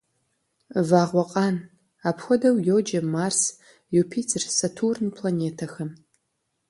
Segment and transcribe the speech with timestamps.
[0.89, 1.55] Вагъуэкъан–
[2.09, 3.41] апхуэдэу йоджэ Марс,
[4.01, 5.89] Юпитер, Сатурн планетэхэм.